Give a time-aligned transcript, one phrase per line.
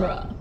[0.00, 0.37] genre.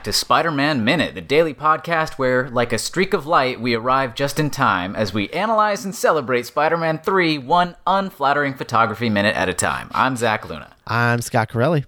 [0.00, 3.74] Back to Spider Man Minute, the daily podcast where, like a streak of light, we
[3.74, 9.10] arrive just in time as we analyze and celebrate Spider Man 3 one unflattering photography
[9.10, 9.90] minute at a time.
[9.92, 10.74] I'm Zach Luna.
[10.86, 11.84] I'm Scott Corelli.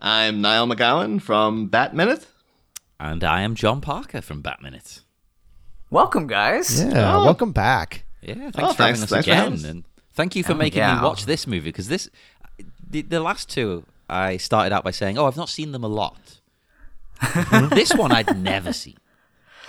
[0.00, 2.26] I'm Niall McGowan from Bat Minute.
[2.98, 5.02] And I am John Parker from Bat Minute.
[5.88, 6.82] Welcome, guys.
[6.82, 7.26] Yeah, Oh.
[7.26, 8.06] welcome back.
[8.22, 9.52] Yeah, thanks Oh, for having us thanks for again.
[9.52, 9.62] us.
[9.62, 9.84] And
[10.14, 10.96] thank you for Oh, making yeah.
[10.96, 12.10] me watch this movie because this,
[12.90, 15.88] the, the last two, I started out by saying, "Oh, I've not seen them a
[15.88, 16.35] lot."
[17.70, 18.96] This one I'd never seen.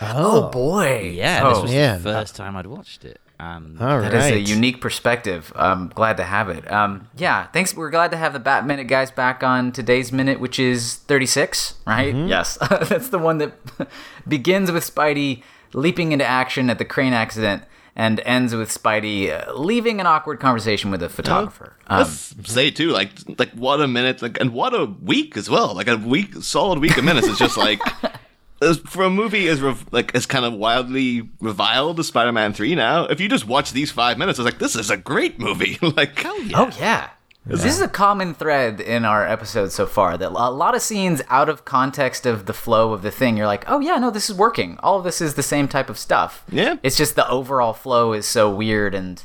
[0.02, 1.12] Oh, boy.
[1.16, 2.04] Yeah, oh, this was man.
[2.04, 3.20] the first time I'd watched it.
[3.40, 4.12] And All right.
[4.12, 5.54] That is a unique perspective.
[5.56, 6.70] I'm glad to have it.
[6.72, 7.76] Um, yeah, thanks.
[7.76, 11.76] We're glad to have the Bat Minute guys back on today's minute, which is 36,
[11.86, 12.16] right?
[12.16, 12.58] Yes.
[12.70, 13.54] That's the one that
[14.28, 17.64] begins with Spidey leaping into action at the crane accident
[17.98, 21.76] and ends with Spidey uh, leaving an awkward conversation with a photographer.
[21.88, 23.10] Um, Let's say too, like
[23.40, 25.74] like what a minute, like and what a week as well.
[25.74, 27.28] Like a week, solid week of minutes.
[27.28, 27.82] It's just like
[28.86, 32.76] for a movie as rev- like as kind of wildly reviled as Spider-Man Three.
[32.76, 35.80] Now, if you just watch these five minutes, it's like this is a great movie.
[35.98, 36.60] like hell yeah.
[36.62, 37.10] Oh yeah.
[37.48, 41.22] This is a common thread in our episodes so far that a lot of scenes
[41.30, 44.30] out of context of the flow of the thing, you're like, oh yeah, no, this
[44.30, 44.78] is working.
[44.84, 46.44] All of this is the same type of stuff.
[46.50, 46.76] Yeah.
[46.84, 49.24] It's just the overall flow is so weird and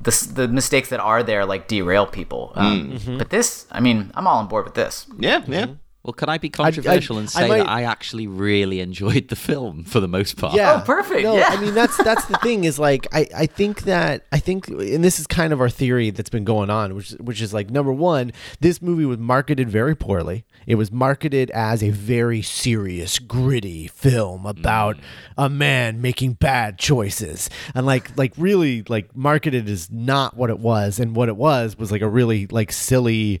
[0.00, 2.52] the, the mistakes that are there like derail people.
[2.56, 5.06] Um, But this, I mean, I'm all on board with this.
[5.18, 5.66] Yeah, yeah.
[6.04, 9.36] Well, can I be controversial and I say might- that I actually really enjoyed the
[9.36, 10.54] film for the most part?
[10.54, 10.80] Yeah.
[10.80, 11.48] Oh, perfect, No, yeah.
[11.50, 15.04] I mean that's that's the thing is like I I think that I think and
[15.04, 17.92] this is kind of our theory that's been going on, which which is like number
[17.92, 20.44] one, this movie was marketed very poorly.
[20.66, 25.02] It was marketed as a very serious, gritty film about mm.
[25.38, 30.58] a man making bad choices, and like like really like marketed is not what it
[30.58, 33.40] was, and what it was was like a really like silly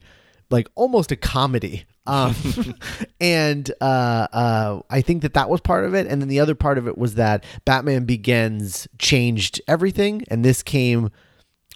[0.50, 1.84] like almost a comedy.
[2.06, 2.34] Um,
[3.20, 6.06] and uh, uh, I think that that was part of it.
[6.06, 10.24] And then the other part of it was that Batman Begins changed everything.
[10.28, 11.10] And this came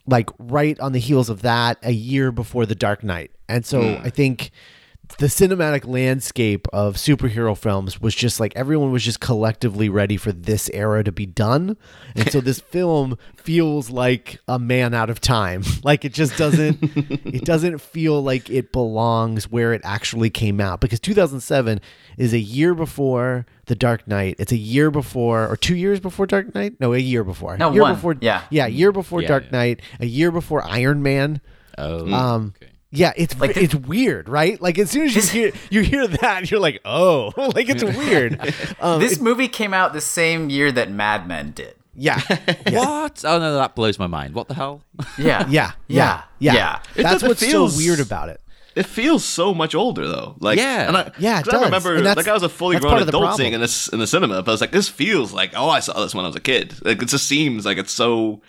[0.06, 3.32] like right on the heels of that a year before The Dark Knight.
[3.48, 4.50] And so I think
[5.18, 10.32] the cinematic landscape of superhero films was just like everyone was just collectively ready for
[10.32, 11.76] this era to be done.
[12.14, 15.62] And so this film feels like a man out of time.
[15.82, 16.78] Like it just doesn't
[17.24, 21.80] it doesn't feel like it belongs where it actually came out because 2007
[22.18, 24.36] is a year before The Dark Knight.
[24.40, 26.80] It's a year before or 2 years before Dark Knight?
[26.80, 27.56] No, a year before.
[27.56, 27.94] No, year one.
[27.94, 28.42] before Yeah.
[28.50, 29.50] Yeah, a year before Yeah, Dark yeah.
[29.52, 31.40] Knight, a year before Iron Man.
[31.78, 32.72] Oh, Um, okay.
[32.90, 34.60] Yeah, it's Like the- it's weird, right?
[34.60, 38.40] Like as soon as you hear you hear that, you're like, oh, like it's weird.
[38.80, 41.74] Um, This it- movie came out the same year that Mad Men did.
[41.94, 42.20] yeah,
[42.70, 43.24] What?
[43.24, 44.34] Oh no, that blows my mind.
[44.34, 44.82] What the hell?
[45.18, 45.46] Yeah.
[45.48, 46.22] yeah, Yeah.
[46.38, 46.78] yeah, Yeah.
[46.94, 48.40] It That's does- it what's feels- so weird about it.
[48.74, 50.36] It feels so much older though.
[50.38, 50.86] Like Yeah.
[50.88, 51.62] and I, Yeah, it 'cause does.
[51.62, 53.60] I remember And like I was a fully grown part of the adult seeing in
[53.62, 56.14] this in the cinema, but I was like, this feels like oh, I saw this
[56.14, 56.74] when I was a kid.
[56.84, 58.42] Like it just seems like it's so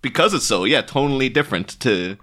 [0.00, 2.16] because it's so yeah, totally different to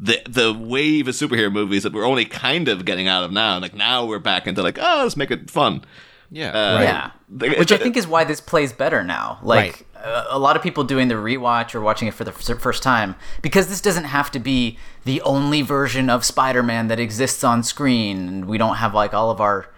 [0.00, 3.58] the the wave of superhero movies that we're only kind of getting out of now.
[3.58, 5.84] Like now we're back into like oh, let's make it fun.
[6.30, 6.50] Yeah.
[6.50, 7.10] Uh, Yeah.
[7.30, 9.38] Like, Which I think is why this plays better now.
[9.42, 12.60] Like uh, a lot of people doing the rewatch or watching it for the f-
[12.60, 17.42] first time because this doesn't have to be the only version of Spider-Man that exists
[17.44, 19.68] on screen and we don't have like all of our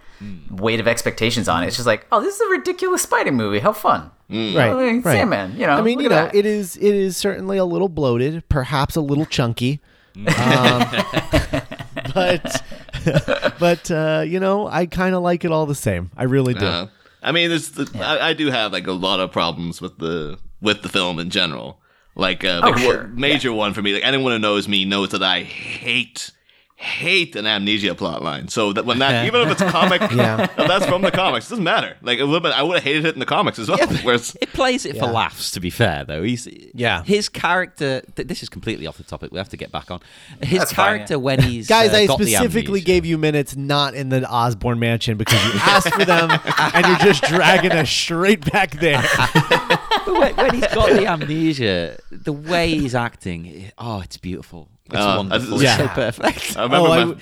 [0.51, 1.67] weight of expectations on it.
[1.67, 3.59] It's just like, oh, this is a ridiculous Spider movie.
[3.59, 4.11] How fun.
[4.29, 5.17] Right, Oh, like right.
[5.17, 5.73] Sandman, you know.
[5.73, 6.35] I mean, you know, that.
[6.35, 9.81] it is it is certainly a little bloated, perhaps a little chunky.
[10.15, 10.23] Um,
[12.13, 12.63] but
[13.59, 16.11] but uh, you know, I kind of like it all the same.
[16.17, 16.65] I really do.
[16.65, 16.87] Uh,
[17.23, 20.37] I mean, there's the, I, I do have like a lot of problems with the
[20.61, 21.79] with the film in general.
[22.15, 22.97] Like, uh, like Oh, sure.
[23.03, 23.93] one- major one for me.
[23.93, 26.31] Like anyone who knows me knows that I hate
[26.81, 28.47] hate an amnesia plot line.
[28.47, 30.47] So that when that even if it's comic, Yeah.
[30.57, 31.95] that's from the comics, it doesn't matter.
[32.01, 33.77] Like a little bit, I would have hated it in the comics as well.
[34.03, 35.11] Whereas It plays it for Yeah.
[35.11, 36.23] laughs, to be fair, though.
[36.23, 37.03] He's Yeah.
[37.03, 38.01] His character.
[38.15, 39.31] Th- this is completely off the topic.
[39.31, 39.99] We have to get back on.
[40.41, 42.85] His That's fine, character when he's Guys, uh, I got specifically amnesia.
[42.85, 46.31] gave you minutes not in the Osborn mansion because you asked for them
[46.73, 49.01] and you're just dragging us straight back there.
[50.07, 54.67] when, when he's got the amnesia, the way he's acting, oh, it's beautiful.
[54.91, 55.53] It's Uh, wonderful.
[55.53, 55.93] I- It's so yeah.
[55.93, 56.57] perfect.
[56.57, 57.17] I remember Oh, my, w-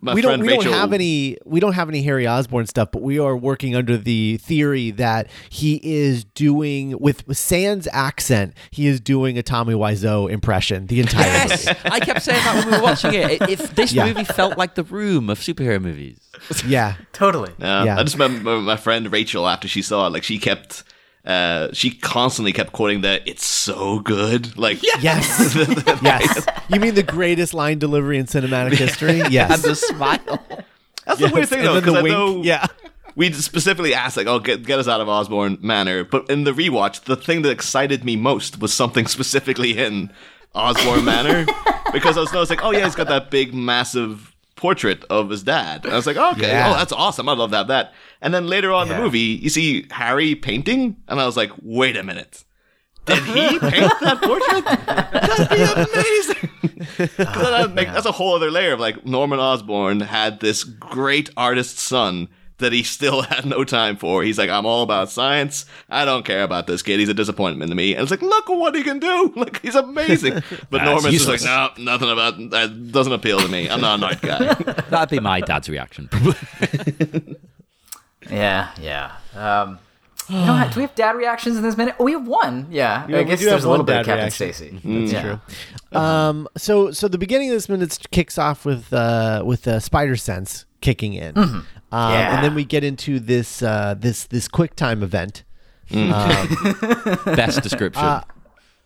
[0.00, 0.64] my we don't we Rachel.
[0.64, 3.96] don't have any we don't have any Harry Osborn stuff, but we are working under
[3.96, 9.74] the theory that he is doing with, with Sans accent, he is doing a Tommy
[9.74, 11.78] Wiseau impression the entire Yes, movie.
[11.84, 13.42] I kept saying that when we were watching it.
[13.48, 14.06] If this Yeah.
[14.06, 16.18] movie felt like the room of superhero movies,
[16.66, 16.94] Yeah.
[17.12, 17.52] Totally.
[17.58, 17.98] Yeah, Yeah.
[17.98, 20.82] I just remember my friend Rachel after she saw it, like she kept,
[21.26, 24.56] uh, she constantly kept quoting that it's so good.
[24.56, 25.54] Like, Yes.
[26.02, 26.46] yes.
[26.68, 29.22] You mean the greatest line delivery in cinematic history?
[29.30, 29.54] Yes.
[29.54, 30.46] and the smile.
[31.04, 32.12] that's the weird thing And though, because the I wink.
[32.12, 32.66] know Yeah.
[33.16, 36.52] we specifically asked like, "Oh, get get us out of Osborn Manor," but in the
[36.52, 40.12] rewatch, the thing that excited me most was something specifically in
[40.54, 41.46] Osborn Manor
[41.92, 45.84] because I was noticing, "Oh yeah, he's got that big, massive." Portrait of his dad.
[45.84, 46.70] And I was like, okay, Yeah.
[46.72, 47.28] oh, that's awesome.
[47.28, 47.92] I'd love to have that.
[48.20, 48.98] And then later on in Yeah.
[48.98, 52.44] the movie, you see Harry painting, and I was like, wait a minute.
[53.04, 54.64] Did he paint that portrait?
[54.64, 56.50] That'd be amazing.
[57.18, 61.30] that oh, make- that's a whole other layer of like Norman Osborn had this great
[61.36, 62.28] artist son
[62.58, 64.22] that he still had no time for.
[64.22, 65.66] He's like, I'm all about science.
[65.90, 66.98] I don't care about this kid.
[66.98, 67.92] He's a disappointment to me.
[67.94, 69.32] And it's like, look what he can do.
[69.36, 70.42] Like he's amazing.
[70.70, 73.68] But Norman's just like, no, nothing about that doesn't appeal to me.
[73.68, 74.54] I'm not an art guy.
[74.88, 76.08] That'd be my dad's reaction.
[78.30, 79.12] Yeah, yeah.
[79.34, 79.78] Um,
[80.28, 80.72] you know what?
[80.72, 81.94] do we have dad reactions in this minute?
[82.00, 82.66] Oh, we have one.
[82.70, 84.52] Yeah, Yeah, I guess there's a little bit of Captain reaction.
[84.52, 84.80] Stacy.
[84.84, 85.22] That's yeah.
[85.92, 85.98] true.
[86.00, 90.16] Um, so so the beginning of this minute kicks off with uh, with uh, spider
[90.16, 92.34] sense kicking in, um, Yeah.
[92.34, 95.44] and then we get into this uh, this this quick time event.
[97.24, 98.20] Best description.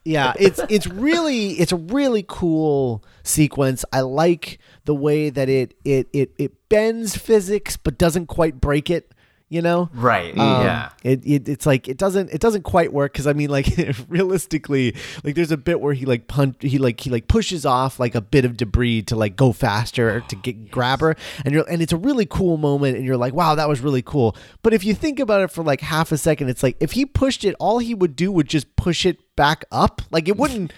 [0.05, 3.85] Yeah, it's it's really it's a really cool sequence.
[3.93, 8.91] I like the way that it it it it bends physics but doesn't quite break
[8.91, 9.13] it.
[9.51, 10.31] You know, Right.
[10.39, 10.91] Um, yeah.
[11.03, 13.67] It, it it's like it doesn't it doesn't quite work because I mean like
[14.09, 14.95] realistically
[15.25, 18.15] like there's a bit where he like punch he like he like pushes off like
[18.15, 21.83] a bit of debris to like go faster to get grab her and you're and
[21.83, 24.85] it's a really cool moment and you're like wow that was really cool but if
[24.85, 27.57] you think about it for like half a second it's like if he pushed it
[27.59, 30.73] all he would do would just push it back up like it wouldn't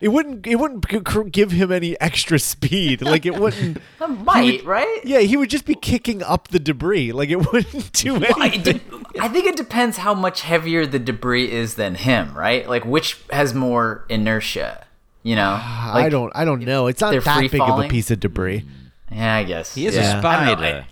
[0.00, 5.00] it wouldn't it wouldn't give him any extra speed like it wouldn't That might, right?
[5.04, 8.80] yeah he would just be kicking up the debris like it wouldn't do I, anything
[9.20, 12.68] I think it depends how much heavier the debris is than him, right?
[12.68, 14.86] Like which has more inertia,
[15.22, 15.58] you know?
[15.62, 16.32] I don't.
[16.34, 16.86] I don't know.
[16.86, 18.64] It's not they're that free big of a piece of debris.
[19.10, 19.74] Yeah, I guess.
[19.74, 20.20] he is yeah.
[20.20, 20.66] a I don't know.
[20.66, 20.86] spider.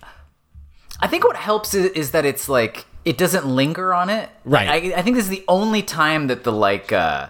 [0.99, 4.29] I think what helps is, is that it's like it doesn't linger on it.
[4.43, 4.67] Right.
[4.67, 7.27] I, I think this is the only time that the like uh,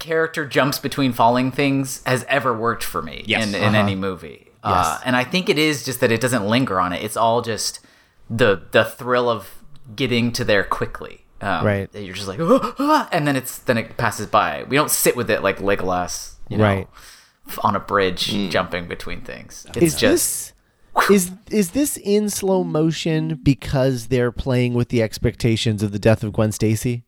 [0.00, 3.46] character jumps between falling things has ever worked for me Yes.
[3.46, 4.48] in, in any movie.
[4.64, 5.00] Uh, Uh-huh.
[5.04, 7.02] And I think it is just that it doesn't linger on it.
[7.04, 7.80] It's all just
[8.28, 9.62] the the thrill of
[9.94, 11.24] getting to there quickly.
[11.40, 11.88] Um, Right.
[11.94, 14.64] You're just like, "Ah, ah," and then it's then it passes by.
[14.68, 16.88] We don't sit with it like Legolas, you know, Right.
[17.64, 19.66] on a bridge jumping between things.
[19.74, 20.52] It's Is just
[21.08, 25.98] this is is this in slow motion because they're playing with the expectations of the
[25.98, 27.04] death of Gwen Stacy?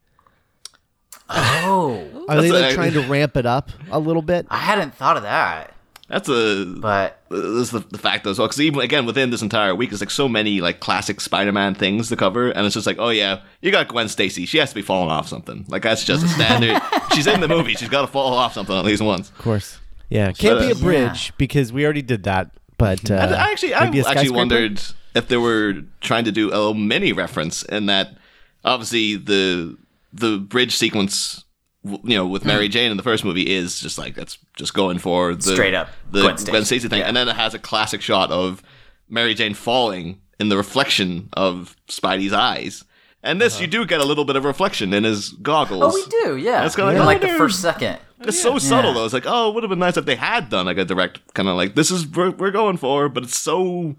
[1.29, 2.06] oh,
[2.38, 4.46] Are they like a- trying to ramp it up a little bit?
[4.50, 5.75] I hadn't thought of that,
[6.08, 9.75] That's a but that's the, the fact as well because even again within this entire
[9.75, 12.99] week there's like so many like classic spider-man things to cover and it's just like
[12.99, 14.44] oh yeah you got gwen stacy.
[14.46, 15.64] She has to be falling off something.
[15.69, 16.81] Like that's just a standard.
[17.14, 17.75] She's in the movie.
[17.75, 19.31] She's got to fall off something at least once.
[19.31, 19.79] Of course.
[20.11, 22.51] Yeah, can't be a bridge because we already did that.
[22.77, 24.82] But uh, I, I actually I actually wondered
[25.15, 28.17] if they were trying to do a little mini reference in that
[28.65, 29.77] obviously the
[30.12, 31.43] the bridge sequence w-
[31.84, 32.72] you know with Mary hmm.
[32.72, 35.89] Jane in the first movie is just like that's just going for the Straight up
[36.10, 36.65] the Gwen Gwen Stacy.
[36.65, 37.06] Stacy, thing Yeah.
[37.06, 38.62] and then it has a classic shot of
[39.08, 42.84] Mary Jane falling in the reflection of Spidey's eyes
[43.22, 43.62] and this uh-huh.
[43.62, 46.62] you do get a little bit of reflection in his goggles Oh, we do, yeah.
[46.62, 47.98] That's kinda like, in oh, like the first second.
[48.20, 48.98] it's so subtle Yeah.
[48.98, 49.05] though.
[49.05, 51.34] It's like, oh, it would have been nice if they had done like a direct
[51.34, 53.96] kind of like this is we're, we're going for, but it's so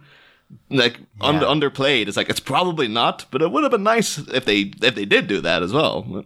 [0.70, 2.08] like under, underplayed.
[2.08, 5.06] It's like it's probably not, but it would have been nice if they if they
[5.06, 6.26] did do that as well.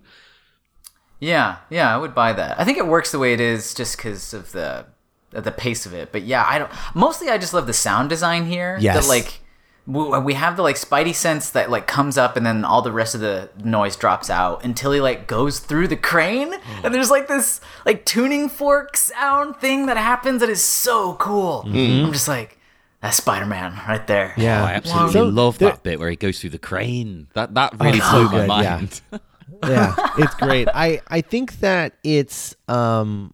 [1.19, 2.59] Yeah, yeah, I would buy that.
[2.59, 4.85] I think it works the way it is just because of the
[5.33, 6.11] of the pace of it.
[6.11, 6.71] But yeah, I don't.
[6.93, 8.77] Mostly, I just love the sound design here.
[8.79, 8.95] Yes.
[8.95, 9.41] That like
[9.87, 12.91] we, we have the like Spidey sense that like comes up and then all the
[12.91, 16.83] rest of the noise drops out until he like goes through the crane mm.
[16.83, 21.63] and there's like this like tuning fork sound thing that happens that is so cool.
[21.65, 22.05] Mm-hmm.
[22.05, 22.59] I'm just like
[23.01, 24.33] that's Spider Man right there.
[24.37, 27.27] Yeah, Oh, I absolutely So, love that bit where he goes through the crane.
[27.33, 29.19] That that oh, really it's blew my mind yeah.
[29.63, 30.67] yeah, it's great.
[30.73, 33.33] I I think that it's um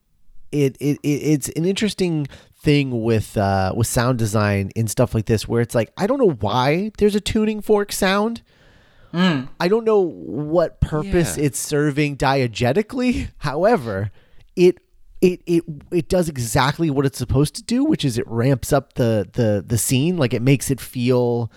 [0.51, 5.25] it, it, it it's an interesting thing with uh with sound design and stuff like
[5.25, 8.41] this where it's like I don't know why there's a tuning fork sound.
[9.15, 11.43] I don't know what purpose Yeah.
[11.45, 13.29] it's serving diegetically.
[13.37, 14.09] However,
[14.55, 14.79] it
[15.21, 18.93] it it it does exactly what it's supposed to do, which is it ramps up
[18.93, 21.51] the the the scene, like it makes it feel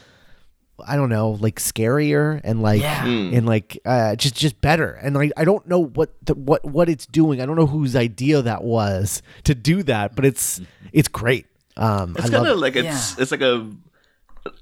[0.85, 3.05] I don't know, like scarier and like Yeah.
[3.07, 4.93] and like uh, just just better.
[4.93, 7.41] And like I don't know what the, what what it's doing.
[7.41, 10.61] I don't know whose idea that was to do that, but it's
[10.93, 11.47] it's great.
[11.77, 12.85] Um, It's kind love of like it's
[13.17, 13.23] Yeah.
[13.23, 13.71] it's like a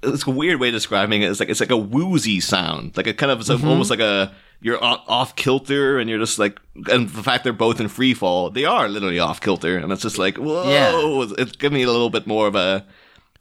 [0.03, 1.31] it's a weird way of describing it.
[1.31, 3.69] It's like it's like a woozy sound, like a kind of it's Mm-hmm.
[3.69, 6.59] almost like a you're off kilter, and you're just like,
[6.91, 10.01] and the fact they're both in free fall, they are literally off kilter, and it's
[10.01, 11.35] just like, whoa, Yeah.
[11.37, 12.87] it's giving me a little bit more of a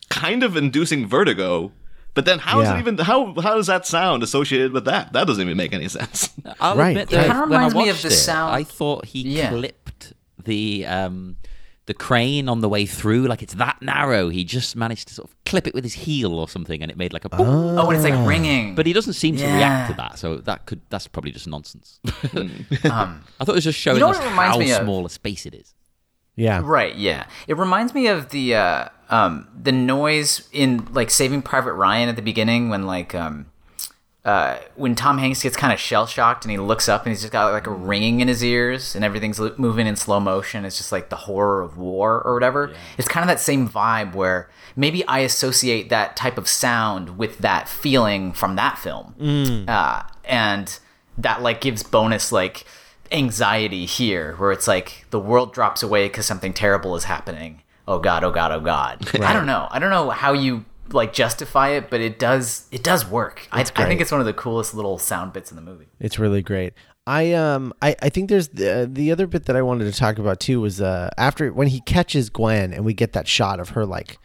[0.10, 1.72] kind of inducing vertigo.
[2.15, 2.75] But then how is Yeah.
[2.75, 5.13] it even how how does that sound associated with that?
[5.13, 6.29] That doesn't even make any sense.
[6.62, 8.53] I'll Right, admit that It kinda when I reminds me of watched the it, sound-
[8.55, 9.50] I thought he Yeah.
[9.50, 11.38] clipped the um
[11.86, 13.27] the crane on the way through.
[13.27, 14.29] Like it's that narrow.
[14.29, 16.98] He just managed to sort of clip it with his heel or something, and it
[16.98, 17.29] made like a.
[17.29, 17.77] boom.
[17.77, 18.74] Oh, and it's like ringing.
[18.75, 22.00] But he doesn't seem to react to that, so that could that's probably just nonsense.
[22.36, 24.82] um, I thought it was just showing know us what it reminds how me of?
[24.84, 25.74] small a space it is.
[26.36, 26.62] Yeah.
[26.63, 27.25] Right, yeah.
[27.48, 32.16] It reminds me of the uh um the noise in like Saving Private Ryan at
[32.16, 33.48] the beginning when like um
[34.25, 37.22] uh when Tom Hanks gets kind of shell shocked and he looks up and he's
[37.22, 40.66] just got like a ringing in his ears and everything's moving in slow motion.
[40.66, 42.74] It's just like the horror of war or whatever.
[42.98, 47.40] It's kind of that same vibe where maybe I associate that type of sound with
[47.40, 49.13] that feeling from that film.
[49.70, 50.80] Uh, and
[51.18, 52.66] that like gives bonus like
[53.13, 57.62] anxiety here where it's like the world drops away because something terrible is happening.
[57.88, 59.08] Oh god oh god oh god.
[59.22, 59.67] I don't know.
[59.72, 63.48] I don't know how you like justify it but it does it does work.
[63.51, 65.88] I, I think it's one of the coolest little sound bits in the movie.
[66.00, 66.74] It's really great.
[67.05, 70.17] I um I, I think there's the the other bit that I wanted to talk
[70.17, 73.70] about too was uh after when he catches Gwen and we get that shot of
[73.70, 74.17] her like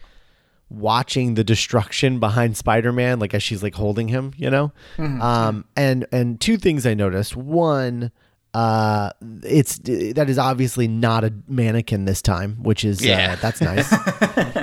[0.69, 4.71] watching the destruction behind Spider-Man like as she's like holding him, you know?
[4.97, 7.35] Um and and two things I noticed.
[7.35, 8.11] One
[8.53, 9.11] uh
[9.43, 13.33] it's that is obviously not a mannequin this time, which is Yeah.
[13.33, 13.91] uh, that's nice.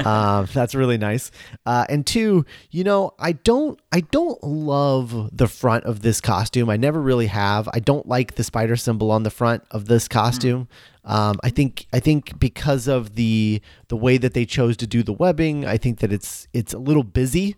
[0.04, 1.30] um, that's really nice.
[1.64, 6.68] Uh, and two, you know, I don't, I don't love the front of this costume.
[6.70, 7.68] I never really have.
[7.72, 10.68] I don't like the spider symbol on the front of this costume.
[11.04, 15.04] Um, I think, I think because of the the way that they chose to do
[15.04, 17.54] the webbing, I think that it's it's a little busy.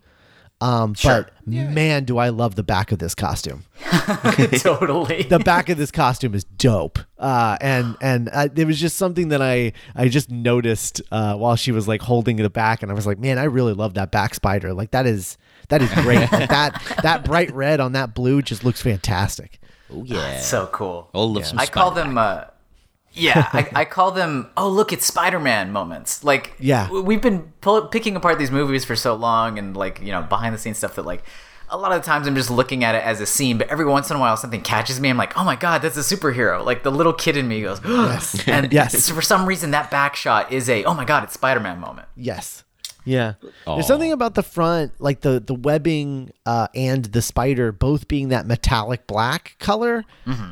[0.61, 3.65] Um, but man, do I love the back of this costume
[4.59, 6.99] totally the back of this costume is dope.
[7.17, 11.55] Uh, and and uh, it was just something that I I just noticed uh, while
[11.55, 14.11] she was like holding the back, and I was like, man, I really love that
[14.11, 14.75] back spider.
[14.75, 15.39] Like that is
[15.69, 16.19] that is great.
[16.33, 19.61] Like, that that bright red on that blue just looks fantastic.
[19.93, 22.15] Oh yeah, so cool all love some i call Spider-Man.
[22.15, 22.45] them uh
[23.19, 26.25] yeah, I, I call them oh look it's Spider-Man moments.
[26.25, 26.91] Like Yeah.
[26.91, 30.55] we've been pull, picking apart these movies for so long and like you know behind
[30.55, 31.23] the scenes stuff that like
[31.71, 33.85] a lot of the times I'm just looking at it as a scene, but every
[33.85, 35.11] once in a while something catches me.
[35.11, 36.65] I'm like, oh my god, that's a superhero.
[36.65, 39.11] Like the little kid in me goes, yes, and Yes.
[39.11, 42.09] for some reason that back shot is a oh my god, it's Spider-Man moment.
[42.17, 42.65] Yes.
[43.09, 43.35] Yeah.
[43.67, 43.75] Aw.
[43.77, 48.29] There's something about the front, like the the webbing uh, and the spider both being
[48.29, 50.05] that metallic black color,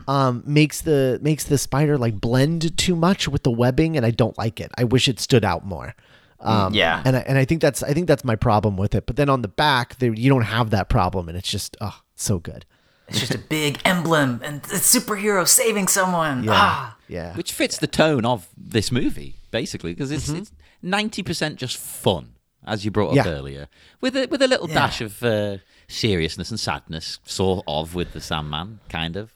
[0.09, 4.11] um, makes the makes the spider like blend too much with the webbing, and I
[4.11, 4.71] don't like it.
[4.79, 5.95] I wish it stood out more.
[6.41, 7.03] Um, Yeah.
[7.05, 9.07] and I, and I think that's I think that's my problem with it.
[9.07, 12.01] But then on the back, there you don't have that problem, and it's just oh
[12.15, 12.65] so good.
[13.09, 16.43] It's just a big emblem and it's superhero saving someone.
[16.43, 16.97] Yeah, Ah.
[17.09, 20.39] yeah, which fits the tone of this movie basically because it's Mm-hmm.
[20.43, 22.33] it's ninety percent just fun,
[22.67, 23.29] as you brought up Yeah.
[23.33, 23.69] earlier,
[24.01, 24.75] with a with a little Yeah.
[24.75, 25.59] dash of uh,
[25.89, 29.33] seriousness and sadness, sort of with the Sandman, kind of.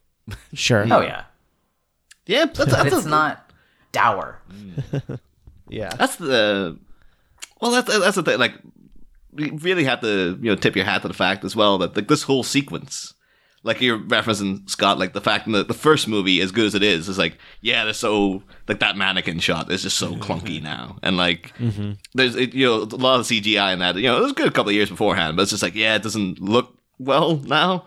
[0.54, 0.86] sure.
[0.90, 1.24] Oh yeah,
[2.26, 3.50] yeah, that's, but that's, it's not
[3.92, 4.40] dour.
[5.68, 6.78] yeah, that's the
[7.60, 8.54] well that's that's the thing like
[9.36, 11.94] you really have to you know tip your hat to the fact as well that
[11.96, 13.14] like this whole sequence
[13.62, 16.82] like you're referencing Scott like the fact that the first movie as good as it
[16.82, 20.96] is is like yeah they're so like that mannequin shot is just so clunky now.
[21.02, 21.92] And like mm-hmm.
[22.14, 24.48] there's it, you know a lot of CGI in that you know it was good
[24.48, 27.84] a couple of years beforehand but it's just like yeah it doesn't look well now.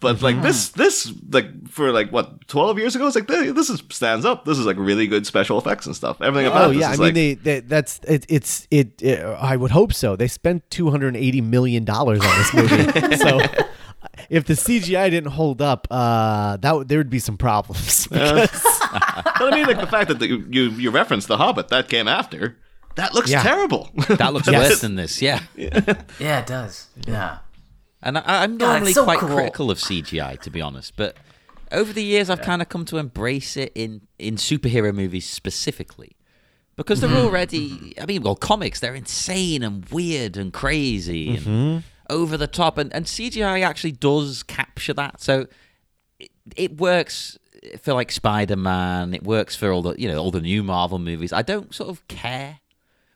[0.00, 0.44] But like mm-hmm.
[0.44, 4.44] this this like for like what 12 years ago it's like this, is stands up.
[4.44, 6.20] This is like really good special effects and stuff.
[6.20, 9.20] Everything about Oh yeah, I mean like, they, they that's it, it's it, it.
[9.20, 10.16] I would hope so.
[10.16, 13.38] They spent two hundred eighty million dollars on this movie, so
[14.30, 18.06] if the CGI didn't hold up, uh, that would- there would be some problems.
[18.08, 18.50] because-
[18.92, 22.06] But I mean, like the fact that the, you you referenced the Hobbit that came
[22.08, 22.56] after,
[22.96, 23.42] that looks Yeah.
[23.42, 23.90] terrible.
[24.08, 24.70] That looks Yes.
[24.70, 25.40] worse than this, yeah.
[25.56, 26.88] Yeah, it does.
[27.06, 27.38] Yeah.
[28.02, 29.30] And I, I'm God, normally it's so quite cool.
[29.34, 30.94] critical of CGI, to be honest.
[30.96, 31.16] But
[31.70, 36.16] over the years, I've kind of come to embrace it in in superhero movies specifically
[36.76, 37.26] because they're Mm-hmm.
[37.26, 37.94] already.
[38.00, 41.50] I mean, well, comics they're insane and weird and crazy Mm-hmm.
[41.50, 45.20] and over the top, and and CGI actually does capture that.
[45.20, 45.46] So
[46.18, 47.38] it, it works
[47.80, 49.14] for like Spider Man.
[49.14, 51.32] It works for all the you know all the new Marvel movies.
[51.32, 52.58] I don't sort of care.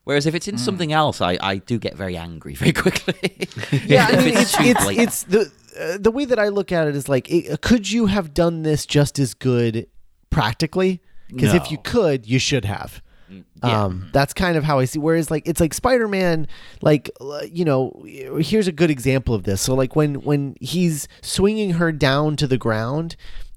[0.05, 3.49] Whereas if it's in something else, I, I do get very angry very quickly.
[3.87, 5.09] yeah, I mean, it's too it's, blatant.
[5.09, 8.07] it's the uh, the way that I look at it is like, it, could you
[8.07, 9.89] have done this just as good
[10.31, 11.03] practically?
[11.29, 13.03] Because if you could, you should have.
[13.29, 13.85] Yeah.
[13.85, 14.99] Um, that's kind of how I see.
[14.99, 16.47] Whereas, like, it's like Spider Man,
[16.83, 18.05] like, uh, you know,
[18.41, 19.61] here's a good example of this.
[19.61, 23.17] So, like, when when he's swinging her down to the ground.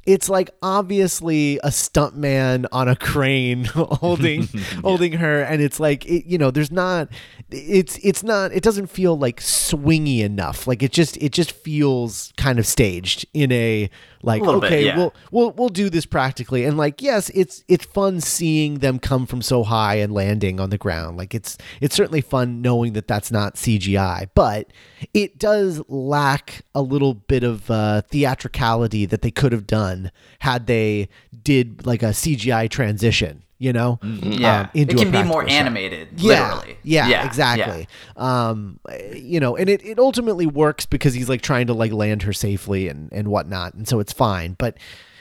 [0.09, 4.47] It's like obviously a stuntman on a crane holding
[4.83, 7.09] holding her, and it's like it, you know, there's not,
[7.51, 10.65] it's it's not, it doesn't feel like swingy enough.
[10.65, 13.89] Like it just it just feels kind of staged in a
[14.21, 14.97] like A little bit, okay, yeah.
[14.97, 19.25] we'll we'll we'll do this practically and like yes it's it's fun seeing them come
[19.25, 23.07] from so high and landing on the ground like it's it's certainly fun knowing that
[23.07, 24.67] that's not cgi but
[25.13, 29.98] it does lack a little bit of uh, theatricality that they could have done
[30.39, 31.09] had they
[31.43, 35.41] did like a cgi transition you know Yeah, um, into it a can be more
[35.43, 35.51] shot.
[35.51, 36.07] animated.
[36.15, 36.77] Yeah, literally.
[36.83, 37.87] yeah, exactly.
[38.15, 38.79] Um,
[39.13, 42.31] you know, and it, it ultimately works because he's like trying to like land her
[42.31, 44.55] safely and and whatnot, and so it's fine.
[44.57, 44.77] But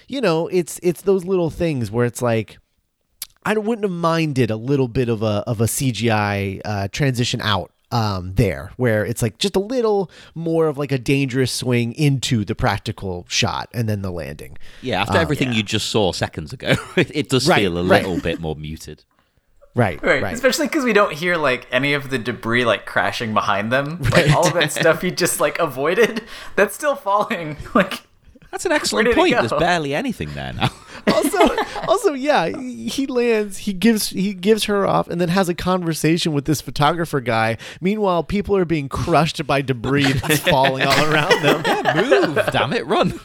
[0.07, 2.59] you know, it's it's those little things where it's like.
[3.45, 7.73] I wouldn't have minded a little bit of a of a CGI uh, transition out
[7.91, 12.45] um, there, where it's like just a little more of like a dangerous swing into
[12.45, 14.59] the practical shot and then the landing.
[14.83, 18.03] yeah, after everything you just saw seconds ago, it, it does Right, feel a right.
[18.05, 19.05] little bit more muted.
[19.75, 20.23] Right, Right.
[20.23, 20.35] right.
[20.35, 24.01] Especially because we don't hear like any of the debris like crashing behind them.
[24.11, 26.25] Like all of that stuff he just like avoided.
[26.57, 27.57] That's still falling.
[27.75, 28.03] Like
[28.51, 29.33] That's an excellent point.
[29.35, 30.71] There's barely anything there now.
[31.13, 31.57] Also,
[31.89, 33.59] also, yeah, he he lands.
[33.59, 37.57] He gives he gives her off, and then has a conversation with this photographer guy.
[37.81, 41.63] Meanwhile, people are being crushed by debris that's falling all around them.
[42.35, 43.19] Move, damn it, run.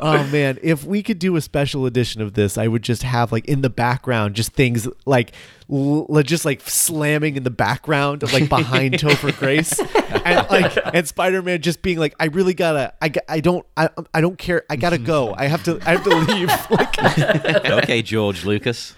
[0.00, 3.32] Oh man, if we could do a special edition of this, I would just have
[3.32, 5.32] like in the background just things like
[5.70, 9.78] l- just like slamming in the background of like behind Topher Grace
[10.24, 13.66] and like and Spider-Man just being like I really got to I g- I don't
[13.76, 14.64] I I don't care.
[14.70, 15.34] I got to go.
[15.36, 16.50] I have to I have to leave.
[16.70, 16.98] Like
[17.82, 18.94] okay, George Lucas.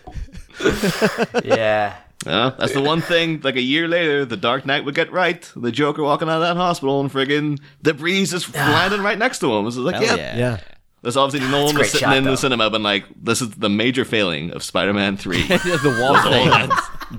[1.44, 1.96] yeah.
[2.26, 3.40] Uh, that's the one thing.
[3.42, 5.50] Like a year later, the Dark Knight would get right.
[5.56, 9.38] The Joker walking out of that hospital and friggin' the breeze is landing right next
[9.38, 9.66] to him.
[9.66, 10.36] It's like, Hell yeah, yeah.
[10.36, 10.60] yeah.
[11.02, 12.32] There's obviously no one was sitting shot, in though.
[12.32, 15.42] the cinema, but like, this is the major failing of Spider-Man Three.
[15.46, 16.70] the one all thing.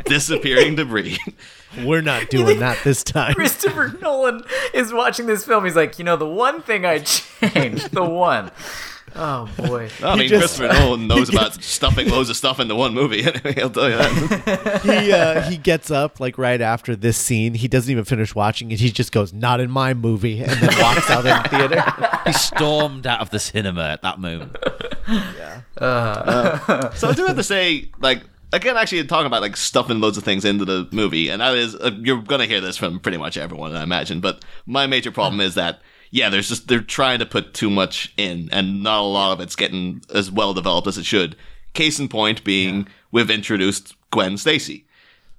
[0.06, 1.17] disappearing debris.
[1.84, 3.34] We're not doing that this time.
[3.34, 5.63] Christopher Nolan is watching this film.
[5.63, 8.52] He's like, you know, the one thing I changed, the one.
[9.15, 9.89] Oh boy.
[10.04, 13.21] I mean, just- Christopher Nolan knows about stuffing loads of stuff into one movie.
[13.32, 14.82] Anyway, I'll tell you that.
[14.84, 17.54] he uh, he gets up like right after this scene.
[17.54, 18.80] He doesn't even finish watching it.
[18.80, 21.84] He just goes, "Not in my movie," and then walks out of the theater.
[22.26, 24.56] He stormed out of the cinema at that moment.
[25.08, 25.62] Yeah.
[26.95, 30.24] So I do have to say, like, again, actually talking about like stuffing loads of
[30.24, 33.38] things into the movie, and that is uh, you're gonna hear this from pretty much
[33.38, 34.19] everyone, I imagine.
[34.19, 38.13] But my major problem is that yeah, there's just they're trying to put too much
[38.17, 41.36] in, and not a lot of it's getting as well developed as it should.
[41.74, 44.86] Case in point being we've introduced Gwen Stacy.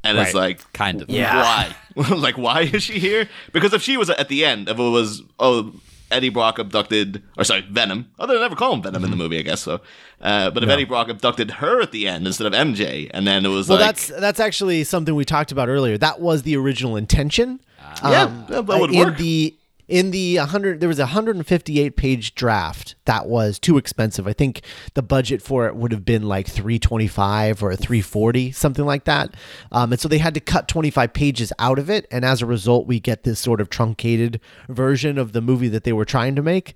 [0.05, 1.09] And it's like, Kind of.
[1.09, 1.73] Yeah.
[1.95, 2.11] why?
[2.17, 3.29] like, why is she here?
[3.53, 5.73] Because if she was at the end, if it was, oh,
[6.11, 8.11] Eddie Brock abducted, or sorry, Venom.
[8.19, 9.81] Oh, they never call him Venom in the movie, I guess so.
[10.21, 13.47] Uh, but if Eddie Brock abducted her at the end instead of MJ, and then
[13.47, 15.97] it was Well, like, that's that's actually something we talked about earlier.
[15.97, 17.61] That was the original intention.
[18.03, 19.19] yeah, Um, that would in work.
[19.19, 19.55] the
[19.93, 24.27] in the 100 there was a 158 page draft that was too expensive.
[24.27, 24.63] I think
[24.95, 29.35] the budget for it would have been like 325 or 340 something like that.
[29.71, 32.07] Um, and so they had to cut 25 pages out of it.
[32.11, 35.85] And as a result we get this sort of truncated version of the movie that
[35.85, 36.75] they were trying to make.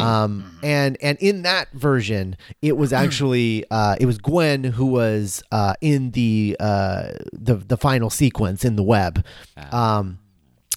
[0.00, 5.42] Um, and and in that version it was actually uh, it was gwen who was
[5.50, 9.24] uh, in the uh, the the final sequence in the web.
[9.72, 10.18] Um,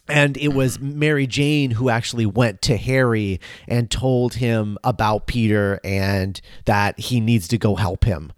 [0.08, 5.80] and it was Mary Jane who actually went to Harry and told him about Peter
[5.84, 8.32] and that he needs to go help him.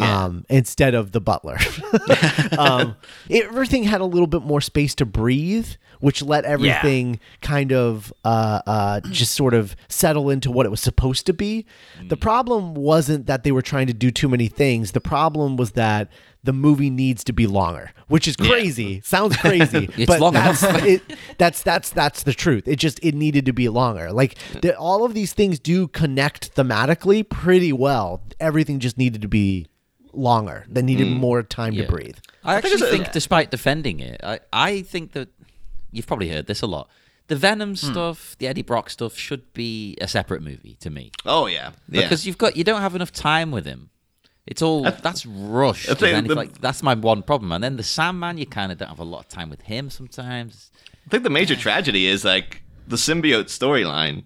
[0.00, 1.56] Um, instead of the butler,
[2.58, 2.96] um,
[3.30, 5.68] everything had a little bit more space to breathe,
[6.00, 10.80] which let everything kind of uh, uh, just sort of settle into what it was
[10.80, 11.64] supposed to be.
[12.08, 14.92] The problem wasn't that they were trying to do too many things.
[14.92, 16.10] The problem was that
[16.44, 19.00] the movie needs to be longer, which is crazy.
[19.00, 21.02] Sounds crazy, It's but long that's it,
[21.38, 22.68] that's that's that's the truth.
[22.68, 24.12] It just it needed to be longer.
[24.12, 28.22] Like the, all of these things do connect thematically pretty well.
[28.38, 29.66] Everything just needed to be
[30.12, 30.66] longer.
[30.68, 31.16] They needed mm.
[31.16, 31.86] more time Yeah.
[31.86, 32.18] to breathe.
[32.44, 35.28] I actually it's a- think, despite defending it, I, I think that
[35.90, 36.88] you've probably heard this a lot.
[37.28, 37.74] the Venom hmm.
[37.74, 42.02] stuff, the Eddie Brock stuff should be a separate movie to me Oh yeah, yeah.
[42.02, 43.88] because you've got you don't have enough time with him.
[44.46, 45.88] It's all that's rushed.
[45.88, 47.52] I think and the- like, that's my one problem.
[47.52, 49.88] And then the Sandman, you kind of don't have a lot of time with him
[49.90, 50.70] sometimes.
[51.06, 54.24] I think the major tragedy is like the symbiote storyline.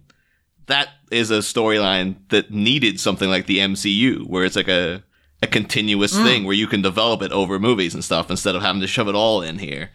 [0.66, 5.02] That is a storyline that needed something like the MCU, where it's like a
[5.40, 6.24] a continuous mm.
[6.24, 9.09] thing where you can develop it over movies and stuff instead of having to shove
[9.09, 9.90] it all in here.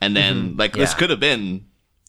[0.00, 0.58] And then mm-hmm.
[0.58, 1.66] like this could have been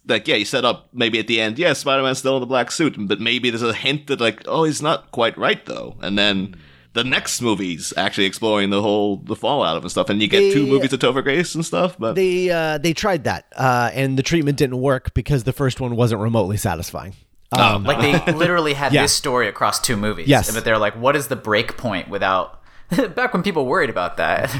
[0.07, 2.47] like yeah, you set up maybe at the end, yeah, Spider Man's still in the
[2.47, 5.97] black suit, but maybe there's a hint that like, oh, he's not quite right though.
[6.01, 6.55] And then
[6.95, 10.51] the next movie's actually exploring the whole the fallout of and stuff, and you get
[10.53, 11.95] two movies of Topher Grace and stuff.
[11.99, 15.79] But They uh, they tried that, uh, and the treatment didn't work because the first
[15.79, 17.13] one wasn't remotely satisfying.
[17.51, 19.03] Um, Like they literally had Yeah.
[19.03, 20.27] this story across two movies.
[20.27, 20.51] Yes.
[20.53, 22.61] But they're like, what is the break point without
[23.15, 24.53] back when people worried about that?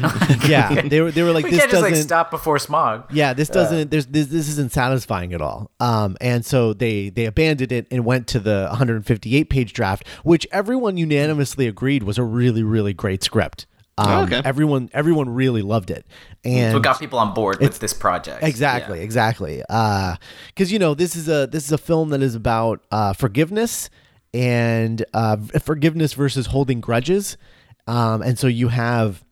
[0.50, 3.06] yeah, they were they were like we this can't just doesn't like stop before smog.
[3.14, 3.92] Yeah, this doesn't.
[3.92, 4.28] There's this.
[4.28, 5.72] This isn't satisfying at all.
[5.80, 10.48] Um, and so they they abandoned it and went to the 158 page draft, which
[10.52, 13.68] everyone unanimously agreed was a really really great script.
[13.98, 14.42] Um, Oh, okay.
[14.44, 16.06] Everyone everyone really loved it,
[16.44, 18.44] and What got people on board with this project?
[18.44, 19.64] Exactly, exactly.
[19.68, 23.90] Because you know this is a this is a film that is about uh, forgiveness
[24.34, 27.38] and uh, forgiveness versus holding grudges,
[27.88, 29.24] um, and so you have.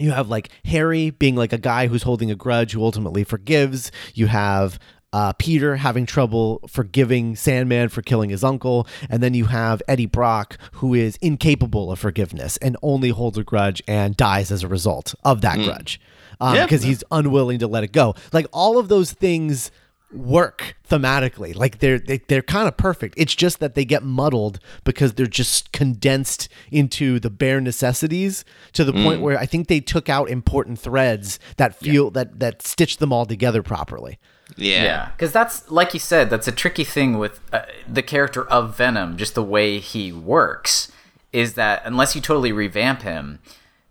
[0.00, 3.90] You have like Harry being like a guy who's holding a grudge who ultimately forgives.
[4.14, 4.78] You have
[5.12, 8.86] uh, Peter having trouble forgiving Sandman for killing his uncle.
[9.10, 13.42] And then you have Eddie Brock, who is incapable of forgiveness and only holds a
[13.42, 16.00] grudge and dies as a result of that grudge
[16.40, 16.64] um, Yeah.
[16.66, 18.14] because he's unwilling to let it go.
[18.32, 19.72] Like all of those things
[20.12, 21.54] work thematically.
[21.54, 23.14] Like they're they, they're kind of perfect.
[23.16, 28.84] It's just that they get muddled because they're just condensed into the bare necessities to
[28.84, 32.98] the point where I think they took out important threads that feel that that stitch
[32.98, 34.18] them all together properly.
[34.56, 38.46] yeah, Yeah, because that's like you said, that's a tricky thing with uh, the character
[38.48, 39.16] of Venom.
[39.16, 40.90] Just the way he works
[41.32, 43.40] is that unless you totally revamp him,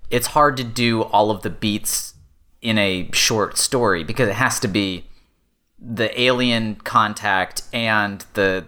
[0.10, 2.15] it's hard to do all of the beats
[2.62, 5.06] in a short story because it has to be
[5.79, 8.65] the alien contact and the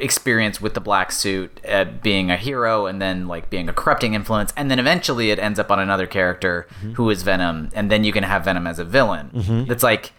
[0.00, 4.14] experience with the black suit uh, being a hero and then like being a corrupting
[4.14, 8.04] influence and then eventually it ends up on another character who is venom and then
[8.04, 9.30] you can have venom as a villain.
[9.66, 10.12] That's like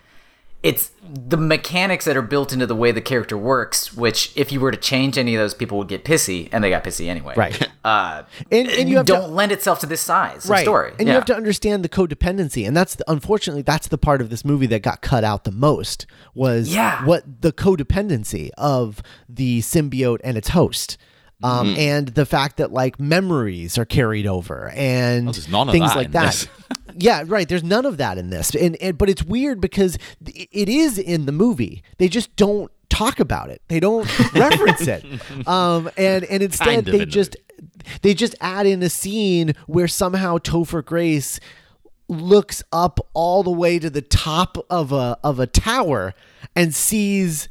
[0.62, 4.60] it's the mechanics that are built into the way the character works which if you
[4.60, 7.34] were to change any of those people would get pissy and they got pissy anyway
[7.38, 7.70] Right.
[7.86, 10.64] uh And and you have don't to lend itself to this size of right.
[10.64, 11.14] story And Yeah.
[11.14, 14.44] you have to understand the codependency, and that's the, unfortunately that's the part of this
[14.44, 17.06] movie that got cut out the most was Yeah.
[17.06, 20.98] what the codependency of the symbiote and its host.
[21.42, 21.80] Um, Mm-hmm.
[21.80, 25.96] and the fact that like memories are carried over and there's none of things that
[25.96, 26.50] like that.
[26.98, 27.48] yeah, right.
[27.48, 31.26] There's none of that in this, and, and but it's weird because it is in
[31.26, 31.84] the movie.
[31.98, 33.62] They just don't talk about it.
[33.68, 35.06] They don't reference it.
[35.48, 37.36] Um, and and instead Kind of they in the just
[38.02, 41.40] they just add in a scene where somehow Topher Grace
[42.08, 46.14] looks up all the way to the top of a of a tower
[46.56, 47.50] and sees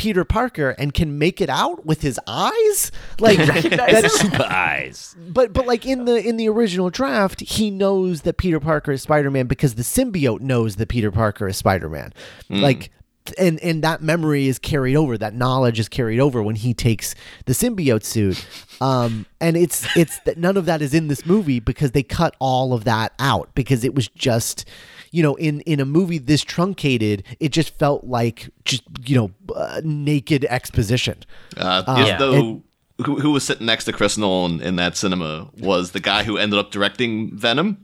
[0.00, 2.90] Peter Parker and can make it out with his eyes?
[3.18, 5.14] Like that's Super eyes.
[5.28, 9.02] but but like in the in the original draft he knows that Peter Parker is
[9.02, 12.14] Spider-Man because the symbiote knows that Peter Parker is Spider-Man.
[12.48, 12.90] Like
[13.38, 17.14] and and that memory is carried over that knowledge is carried over when he takes
[17.44, 18.42] the symbiote suit.
[18.80, 22.34] Um and it's it's that none of that is in this movie because they cut
[22.38, 24.64] all of that out because it was just
[25.10, 29.30] you know in in a movie this truncated it just felt like just you know
[29.54, 31.16] uh, naked exposition
[31.56, 32.16] Uh, yes, Yeah.
[32.18, 32.62] though,
[33.04, 36.36] who, who was sitting next to Chris Nolan in that cinema was the guy who
[36.36, 37.78] ended up directing Venom,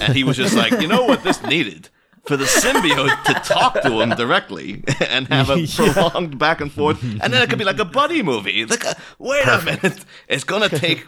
[0.00, 1.88] and he was just like, you know what this needed
[2.24, 7.02] for the symbiote to talk to him directly and have a prolonged back and forth,
[7.02, 8.64] and then it could be like a buddy movie.
[8.64, 11.04] Like, uh, wait a minute, it's gonna take.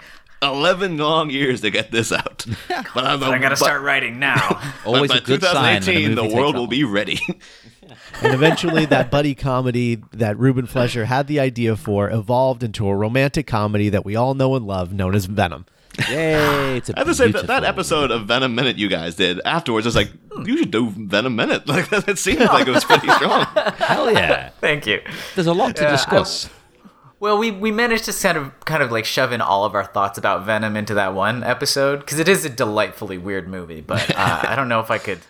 [0.52, 2.44] 11 long years to get this out.
[2.94, 4.60] But I'm I gotta but- start writing now.
[4.84, 5.74] Always by a good sign.
[5.74, 7.18] when 2018, the world will be ready.
[8.22, 12.96] And eventually, that buddy comedy that Ruben Fleischer had the idea for evolved into a
[12.96, 15.66] romantic comedy that we all know and love, known as Venom.
[16.08, 16.76] Yay!
[16.78, 19.40] It's a I have to say that that episode of Venom Minute you guys did
[19.44, 20.46] afterwards, I was like, hmm.
[20.46, 21.66] you should do Venom Minute.
[21.68, 23.44] Like it seemed like it was pretty strong.
[23.76, 24.50] Hell yeah!
[24.60, 25.00] Thank you.
[25.34, 26.50] There's a lot to Yeah, I- discuss.
[27.18, 29.84] Well, we, we managed to kind of kind of like shove in all of our
[29.84, 33.80] thoughts about Venom into that one episode because it is a delightfully weird movie.
[33.80, 35.20] But uh, I don't know if I could,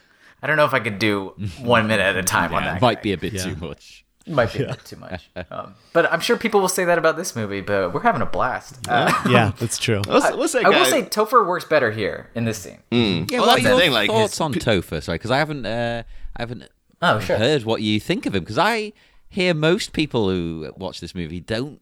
[0.42, 2.82] I don't know if I could do one minute at a time on Yeah, that.
[2.82, 3.02] might guy.
[3.02, 4.04] be a bit too much.
[4.26, 5.30] might be a bit too much.
[5.52, 7.60] Um, but I'm sure people will say that about this movie.
[7.60, 8.78] But we're having a blast.
[8.88, 10.02] Uh, Yeah, that's true.
[10.08, 12.78] Let's, let's say, I will say Topher works better here in this scene.
[12.90, 15.00] Yeah, Well, what that's are the your thing, like, thoughts his- on Topher?
[15.00, 16.02] Sorry, because I haven't, uh,
[16.36, 16.64] I haven't
[17.00, 17.36] Oh, sure.
[17.36, 18.42] heard what you think of him.
[18.42, 18.92] Because I,
[19.36, 21.80] hear most people who watch this movie don't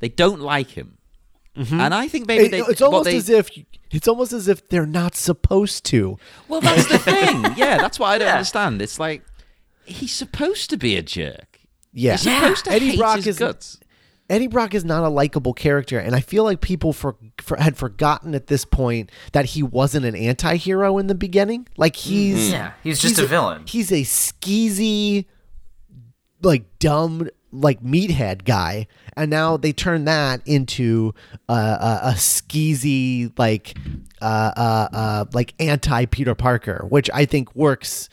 [0.00, 0.98] they don't like him,
[1.56, 1.78] mm-hmm.
[1.80, 3.48] and I think maybe It- they, it's almost they- as if
[3.92, 6.16] it's almost as if they're not supposed to.
[6.48, 7.44] well, that's the thing.
[7.56, 8.34] Yeah, that's what I don't Yeah.
[8.34, 8.80] understand.
[8.82, 9.22] It's like
[9.84, 11.60] he's supposed to be a jerk.
[11.92, 13.78] Yeah, He's supposed to Eddie hate Brock his is guts.
[14.30, 17.76] Eddie Brock is not a likable character, and I feel like people for, for had
[17.76, 21.66] forgotten at this point that he wasn't an anti-hero in the beginning.
[21.76, 22.52] Like he's mm-hmm.
[22.52, 23.64] Yeah, he's just a villain.
[23.66, 25.24] He's a skeezy,
[26.42, 31.14] like dumb, like meathead guy, and now they turn that into
[31.48, 33.76] uh, a, a skeezy, like
[34.22, 38.08] uh, uh, uh, like anti Peter Parker, which I think works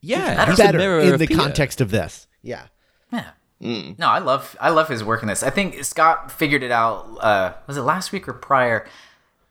[0.00, 1.40] Yeah, he's better in the Peter.
[1.40, 2.26] context of this.
[2.42, 2.66] Yeah.
[3.12, 3.30] Yeah.
[3.60, 5.44] No, I love I love his work in this.
[5.44, 7.06] I think Scott figured it out.
[7.20, 8.86] Uh, was it last week or prior?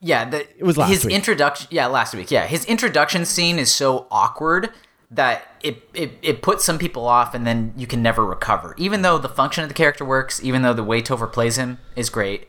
[0.02, 1.14] Yeah, the, it was last his week.
[1.16, 1.68] introduction.
[1.72, 2.30] Yeah, last week.
[2.32, 4.72] Yeah, his introduction scene is so awkward
[5.12, 8.74] that it, it it puts some people off, and then you can never recover.
[8.78, 11.78] Even though the function of the character works, even though the way Topher plays him
[11.96, 12.48] is great.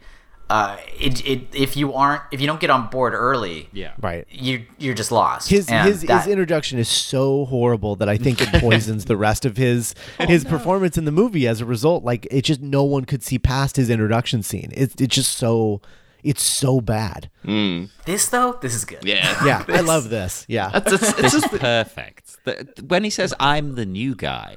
[0.50, 3.92] Uh, it, it if you aren't if you don't get on board early, Yeah.
[3.98, 4.26] Right.
[4.30, 5.48] you you're just lost.
[5.48, 9.16] His And his, that- his introduction is so horrible that I think it poisons the
[9.16, 11.46] rest of his his performance in the movie.
[11.48, 14.72] As a result, like it just no one could see past his introduction scene.
[14.74, 15.80] It's it's just so
[16.22, 17.30] it's so bad.
[17.44, 19.00] this though, this is good.
[19.04, 19.44] Yeah.
[19.44, 20.44] Yeah, I love this.
[20.48, 22.36] Yeah, It's, it's, it's just perfect.
[22.44, 24.56] The- when he says "I'm the new guy,"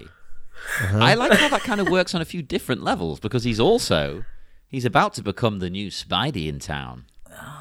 [0.82, 0.98] Uh-huh.
[1.00, 4.24] I like how that kind of works on a few different levels because he's also
[4.68, 7.06] he's about to become the new Spidey in town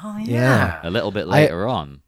[0.03, 0.79] Oh, Yeah.
[0.83, 2.01] a little bit later on.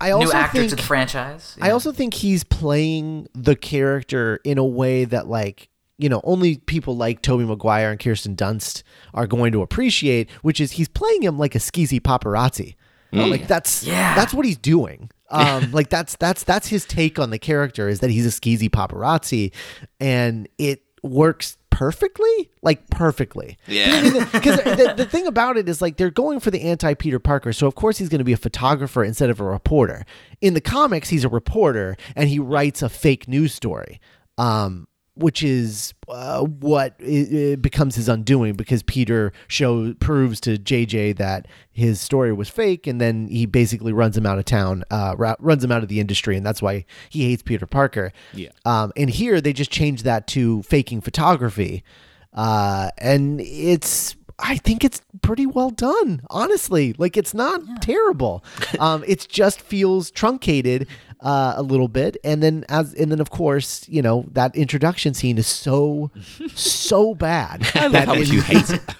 [0.00, 1.56] I also New actor think to the franchise.
[1.60, 6.58] I also think he's playing the character in a way that like you know only
[6.58, 11.22] people like Tobey Maguire and Kirsten Dunst are going to appreciate, which is he's playing
[11.22, 12.74] him like a skeezy paparazzi.
[13.12, 14.14] Like that's Yeah.
[14.16, 15.10] that's what he's doing.
[15.30, 18.68] Um, like that's that's that's his take on the character is that he's a skeezy
[18.70, 19.52] paparazzi,
[19.98, 23.56] and it works perfectly, like perfectly.
[23.66, 24.02] Yeah.
[24.30, 27.52] Because the, the thing about it is like they're going for the anti Peter Parker,
[27.52, 30.04] so of course he's going to be a photographer instead of a reporter.
[30.40, 34.00] In the comics, he's a reporter and he writes a fake news story,
[34.38, 40.56] um, which is uh, what i i becomes his undoing because Peter show proves to
[40.58, 44.84] JJ that his story was fake, and then he basically runs him out of town,
[44.90, 48.12] uh, ra- runs him out of the industry, and that's why he hates Peter Parker.
[48.32, 48.50] Yeah.
[48.64, 51.84] Um, and here they just changed that to faking photography.
[52.32, 56.94] Uh, and it's, I think it's pretty well done, honestly.
[56.98, 58.44] Like it's not terrible.
[58.80, 60.88] Um, it just feels truncated
[61.24, 62.16] uh, a little bit.
[62.22, 66.10] And then as, and then of course, you know, that introduction scene is so,
[66.54, 67.66] so bad.
[67.74, 68.80] I love how much you hate it.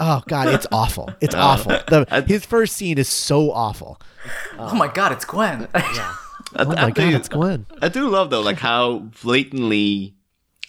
[0.00, 1.10] Oh God, it's awful.
[1.20, 1.72] It's awful.
[1.72, 4.00] The, his first scene is so awful.
[4.56, 5.66] oh my god, it's Gwen.
[5.74, 6.14] Yeah.
[6.56, 7.66] Oh my God, it's Gwen.
[7.82, 10.14] I do love though, like how blatantly,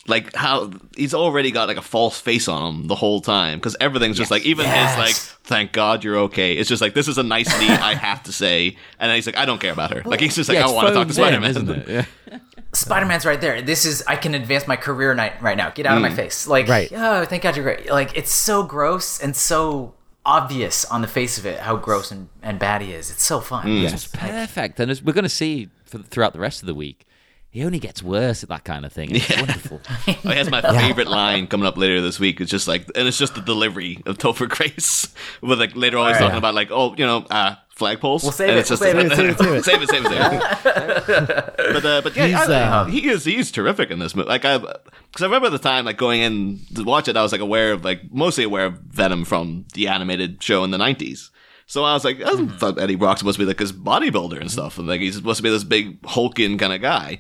[0.10, 3.76] like how he's already got like a false face on him the whole time because
[3.80, 4.96] everything's just like even Yes.
[4.96, 6.54] his like, thank God you're okay.
[6.54, 9.38] It's just like this is a nicety I have to say, and then he's like,
[9.38, 10.02] I don't care about her.
[10.04, 11.88] Like he's just like, Yeah, I want to talk to phoned spider-man isn't it?
[11.88, 12.40] Yeah.
[12.72, 13.64] Spider Man's right there.
[13.64, 15.72] This is I can advance my career night right now.
[15.72, 16.16] Get out of my mm.
[16.16, 16.46] face.
[16.46, 16.92] Like Right.
[16.94, 17.90] oh, thank God you're great.
[17.90, 19.96] Like it's so gross and so
[20.26, 23.10] obvious on the face of it how gross and, and bad he is.
[23.10, 23.66] It's so fun.
[23.66, 23.92] Mm.
[23.92, 27.08] It's perfect, and as we're going to see for, throughout the rest of the week,
[27.52, 29.16] he only gets worse at that kind of thing.
[29.16, 29.82] It's wonderful.
[30.08, 32.42] Oh, here's my favorite line coming up later this week.
[32.42, 36.10] It's just like, and it's just the delivery of Topher Grace, with like later on
[36.10, 38.24] he's talking about like, oh, you know, uh, flagpoles.
[38.24, 39.90] We'll save and it, It's just we'll save it, save it, save it.
[39.90, 43.90] save it, save it, but uh, but yeah, He's, I- uh, he is he's terrific
[43.92, 44.28] in this movie.
[44.30, 47.32] Like I, because I remember the time like going in to watch it, I was
[47.32, 51.32] like aware of like mostly aware of Venom from the animated show in the nineties.
[51.70, 54.50] So I was like, I thought Eddie Brock's supposed to be like this bodybuilder and
[54.50, 57.20] stuff, and like he's supposed to be this big hulking kind of guy.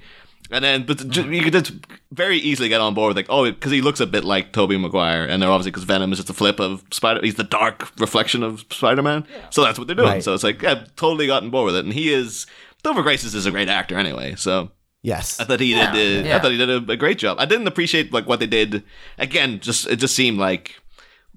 [0.49, 1.71] And then, but ju- you could just
[2.11, 4.75] very easily get on board with like, oh, because he looks a bit like Tobey
[4.75, 7.21] Maguire, and they're obviously because Venom is just a flip of Spider.
[7.23, 10.09] He's the dark reflection of Spider Man, so that's what they're doing.
[10.09, 10.23] Right.
[10.23, 12.47] So it's like, yeah, totally gotten bored with it, and he is.
[12.83, 15.39] Topher Grace is a great actor anyway, so Yes.
[15.39, 15.89] I thought he did.
[15.89, 16.35] Uh, yeah.
[16.35, 17.37] I thought he did a, a great job.
[17.39, 18.83] I didn't appreciate like what they did.
[19.17, 20.78] Again, just it just seemed like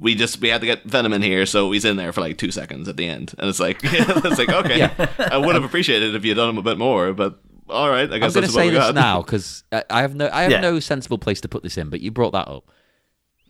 [0.02, 2.36] we just we had to get Venom in here, so he's in there for like
[2.36, 4.82] two seconds at the end, and it's like it's like okay,
[5.18, 7.38] I would have appreciated it if you'd done him a bit more, but
[7.68, 8.94] all right, I I'm going to say this got.
[8.94, 10.60] now because I I have no I have Yeah.
[10.60, 12.64] no sensible place to put this in, but you brought that up.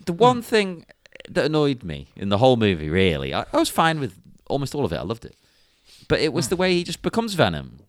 [0.05, 0.85] The one thing
[1.31, 4.15] that annoyed me in the whole movie, really, I, I was fine with
[4.49, 4.97] almost all of it.
[4.97, 5.35] I loved it,
[6.09, 7.81] but it was the way he just becomes Venom,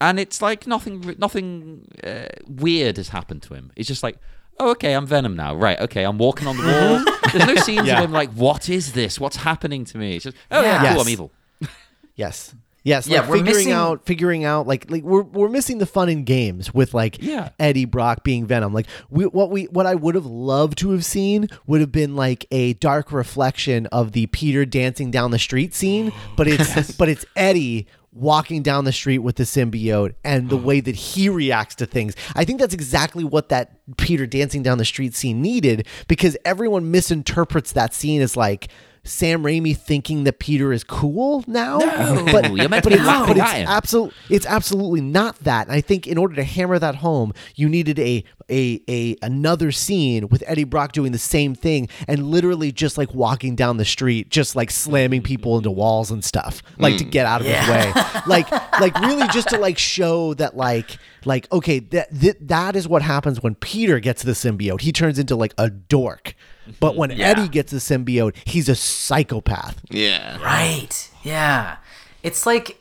[0.00, 3.70] and it's like nothing nothing uh, weird has happened to him.
[3.76, 4.18] It's just like.
[4.60, 5.54] Oh, okay, I'm Venom now.
[5.54, 7.04] Right, okay, I'm walking on the wall.
[7.32, 7.98] There's no scenes Yeah.
[7.98, 9.18] of him like, what is this?
[9.18, 10.16] What's happening to me?
[10.16, 10.88] It's just, oh yeah, Yeah.
[10.90, 11.06] cool, Yes.
[11.06, 11.32] I'm evil.
[12.16, 12.54] Yes.
[12.86, 15.86] Yes, Yeah, like we're figuring missing- out, figuring out, like, like we're we're missing the
[15.86, 17.48] fun in games with like Yeah.
[17.58, 18.74] Eddie Brock being Venom.
[18.74, 22.14] Like, we, what we what I would have loved to have seen would have been
[22.14, 27.08] like a dark reflection of the Peter dancing down the street scene, but it's but
[27.08, 30.66] it's Eddie walking down the street with the symbiote and the uh-huh.
[30.66, 32.14] way that he reacts to things.
[32.34, 36.90] I think that's exactly what that Peter dancing down the street scene needed because everyone
[36.90, 38.68] misinterprets that scene as like.
[39.04, 43.36] Sam Raimi thinking that Peter is cool now, but, you're meant to be it's, laughing
[43.36, 43.68] but at it's him.
[43.68, 45.66] absolutely it's absolutely not that.
[45.66, 49.72] And I think in order to hammer that home, you needed a a a another
[49.72, 53.84] scene with Eddie Brock doing the same thing and literally just like walking down the
[53.84, 57.68] street, just like slamming people into walls and stuff, like to get out of his
[57.68, 57.92] way.
[58.26, 62.88] Like like really just to like show that like like okay, that th- that is
[62.88, 64.80] what happens when Peter gets the symbiote.
[64.80, 66.34] He turns into like a dork.
[66.80, 67.26] But when Yeah.
[67.28, 69.80] Eddie gets the symbiote, he's a psychopath.
[69.90, 70.38] Yeah.
[70.42, 71.10] Right.
[71.22, 71.76] Yeah.
[72.22, 72.80] It's like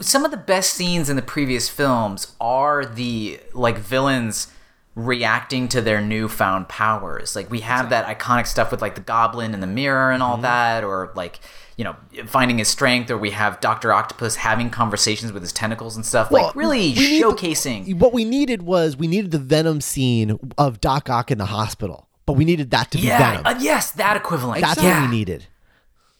[0.00, 4.48] some of the best scenes in the previous films are the like villains
[4.94, 7.34] reacting to their newfound powers.
[7.34, 10.30] Like we have that iconic stuff with like the goblin and the mirror and Mm-hmm.
[10.32, 11.40] all that or like
[11.76, 15.96] you know, finding his strength, or we have Doctor Octopus having conversations with his tentacles
[15.96, 17.98] and stuff, Well, like really we need the- showcasing.
[17.98, 22.06] what we needed was we needed the Venom scene of Doc Ock in the hospital,
[22.26, 23.46] but we needed that to be yeah, Venom.
[23.46, 24.60] uh, yes, that equivalent.
[24.60, 25.00] That's yeah.
[25.02, 25.46] what we needed.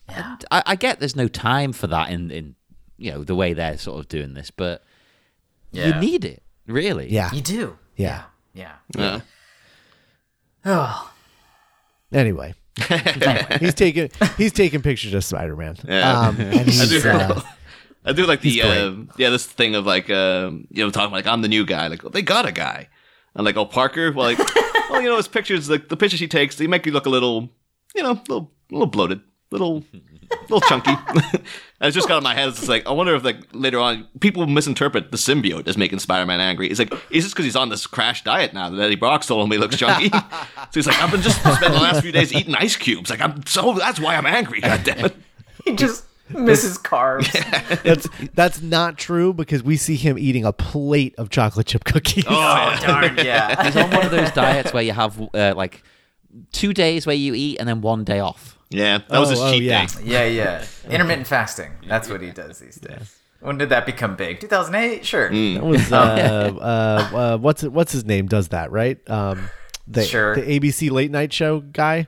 [0.09, 0.35] Yeah.
[0.51, 2.55] I, I get there's no time for that in, in
[2.97, 4.83] you know the way they're sort of doing this, but
[5.71, 5.87] Yeah.
[5.87, 7.11] you need it really.
[7.11, 7.31] Yeah.
[7.33, 7.77] You do.
[7.95, 8.23] Yeah.
[8.53, 8.73] Yeah.
[8.95, 9.21] Yeah.
[10.65, 11.11] Oh,
[12.13, 12.53] Anyway,
[12.89, 13.45] anyway.
[13.59, 15.75] he's taking he's taking pictures of Spider Man.
[15.87, 16.19] Yeah.
[16.19, 17.09] Um, and he's, do.
[17.09, 17.41] uh,
[18.05, 21.27] I do like the uh, yeah this thing of like um, you know talking like
[21.27, 22.89] I'm the new guy like they got a guy
[23.35, 24.64] and like oh Parker well like well
[25.05, 27.49] you know his pictures like the pictures he takes they make you look a little
[27.93, 29.83] you know a little a little bloated little
[30.49, 30.91] little chunky.
[31.81, 34.47] I just got in my head it's like I wonder if like later on people
[34.47, 36.67] misinterpret the symbiote as making Spider-Man angry.
[36.67, 39.45] It's like is this because he's on this crash diet now that Eddie Brock told
[39.45, 40.09] him he looks chunky?
[40.71, 43.11] So he's like I've been just spending the last few days eating ice cubes.
[43.11, 45.15] Like I'm so that's why I'm angry god damn it
[45.63, 47.31] he just misses carbs.
[47.83, 52.25] that's that's not true because we see him eating a plate of chocolate chip cookies.
[52.27, 53.63] Oh, darn, yeah.
[53.65, 55.83] He's on one of those diets where you have uh, like
[56.51, 58.57] two days where you eat and then one day off.
[58.69, 59.85] yeah that was Oh, his oh, cheat yeah.
[59.85, 60.65] day Yeah, yeah.
[60.89, 61.71] Intermittent fasting.
[61.87, 63.17] That's what he does these days.
[63.41, 64.39] When did that become big?
[64.39, 65.05] 2008?
[65.05, 65.29] Sure.
[65.29, 68.97] That was uh, uh, uh, what's what's his name does that right?
[69.09, 69.49] Um,
[69.87, 70.35] the Sure.
[70.35, 72.07] the ABC late night show guy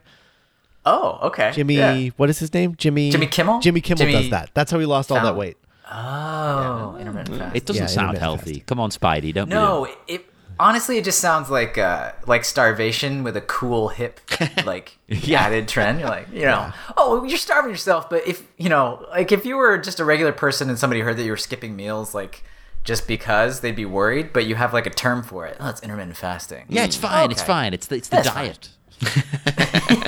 [0.88, 1.52] Oh, okay.
[1.54, 1.74] Jimmy.
[1.76, 2.08] Yeah.
[2.16, 2.74] What is his name?
[2.76, 3.10] Jimmy.
[3.10, 3.60] Jimmy Kimmel?
[3.60, 4.50] Jimmy Kimmel Jimmy does that.
[4.54, 5.56] That's how he lost all that weight.
[5.90, 7.56] Oh, intermittent fasting.
[7.56, 8.44] It doesn't Yeah, sound healthy.
[8.44, 8.62] fasting.
[8.66, 10.24] Come on, Spidey, don't be No, it
[10.60, 14.20] honestly it just sounds like uh like starvation with a cool hip
[14.66, 15.40] like yeah.
[15.42, 16.00] added trend.
[16.00, 19.56] You're like, you know, oh, you're starving yourself, but if you know, like if you
[19.56, 22.42] were just a regular person and somebody heard that you were skipping meals, like
[22.84, 25.56] just because they'd be worried, but you have like a term for it.
[25.60, 26.64] Oh, it's intermittent fasting.
[26.68, 27.30] Yeah, it's fine.
[27.30, 27.72] It's fine.
[27.74, 28.68] It's the, it's the That's diet.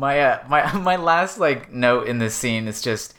[0.00, 3.14] My uh, my my last like note in this scene is just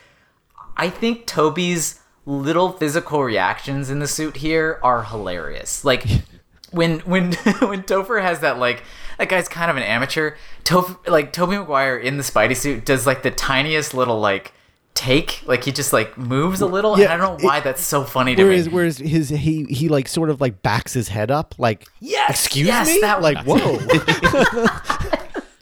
[0.75, 5.85] I think Tobey's little physical reactions in the suit here are hilarious.
[5.85, 6.03] Like
[6.71, 8.83] when when when Topher has that like
[9.17, 10.35] that guy's kind of an amateur.
[10.63, 14.53] Toph like Tobey Maguire in the Spidey suit does like the tiniest little like
[14.93, 17.63] take like he just like moves a little Yeah, and I don't know why it-
[17.63, 18.73] that's so funny to Whereas, me.
[18.73, 22.67] whereas his he he like sort of like backs his head up, like Yes, excuse
[22.67, 23.77] yes, me, that like whoa,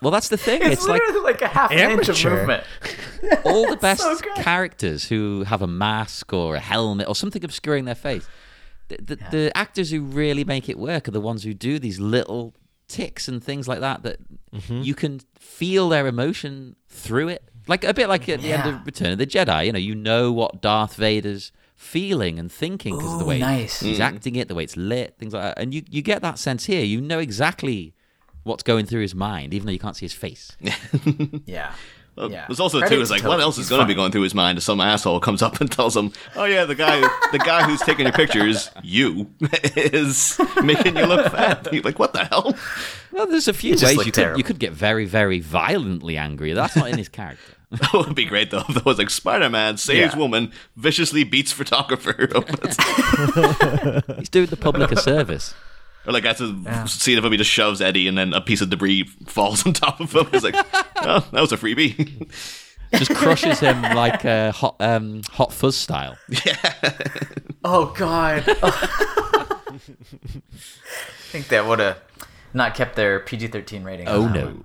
[0.02, 0.62] Well, that's the thing.
[0.62, 2.64] It's, It's, like literally like, a half an inch of movement.
[3.44, 7.86] all the best so characters who have a mask or a helmet or something obscuring
[7.86, 8.28] their face.
[8.88, 12.00] The, the, the actors who really make it work are the ones who do these
[12.00, 12.56] little
[12.88, 14.20] ticks and things like that that
[14.52, 14.82] Mm-hmm.
[14.82, 17.44] you can feel their emotion through it.
[17.68, 19.68] Like a bit like at the end of Return of the Jedi.
[19.68, 23.80] You know, you know what Darth Vader's feeling and thinking because of the way nice.
[23.80, 25.62] he's acting it, the way it's lit, things like that.
[25.62, 26.84] And you, you get that sense here.
[26.84, 27.94] You know exactly
[28.44, 30.56] what's going through his mind, even though you can't see his face.
[31.46, 31.74] Yeah.
[32.16, 32.46] Well, Yeah.
[32.48, 34.36] There's also Credit too is like what else is going to be going through his
[34.36, 37.00] mind if some asshole comes up and tells him, "Oh yeah, the guy,
[37.32, 39.30] the guy who's taking your pictures, you,
[39.76, 42.54] is making you look fat." You're like, what the hell?
[43.14, 46.18] Well, there's a few just ways looked you could, you could get very, very violently
[46.18, 46.52] angry.
[46.54, 47.54] That's not in his character.
[47.72, 48.64] That would be great though.
[48.68, 50.20] If there was like Spider-Man saves Yeah.
[50.20, 52.14] woman, viciously beats photographer,
[54.18, 55.54] He's doing the public a service.
[56.06, 58.62] Or like that's a scene of him he just shoves Eddie and then a piece
[58.62, 60.28] of debris falls on top of him.
[60.32, 60.56] He's like,
[60.98, 62.28] "Oh, that was a freebie."
[62.92, 66.18] Just crushes him like uh, hot, um, hot fuzz style.
[66.44, 66.56] Yeah.
[67.64, 68.44] Oh God.
[68.48, 69.60] I
[71.32, 72.00] think that would have
[72.54, 74.08] not kept their PG-13 rating.
[74.08, 74.64] Oh no.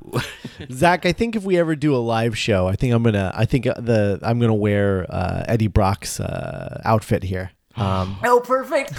[0.72, 3.44] Zach, I think if we ever do a live show, I think I'm gonna I
[3.44, 7.50] think uh, the I'm gonna wear uh, Eddie Brock's uh, outfit here.
[7.76, 8.94] Um, Oh, perfect.